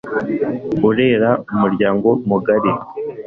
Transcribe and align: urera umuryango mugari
urera 0.89 1.29
umuryango 1.53 2.09
mugari 2.27 2.71